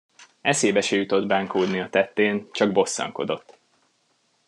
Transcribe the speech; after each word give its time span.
Eszébe 0.41 0.81
se 0.81 0.95
jutott 0.95 1.27
bánkódni 1.27 1.79
a 1.79 1.89
tettén, 1.89 2.47
csak 2.51 2.71
bosszankodott. 2.71 3.57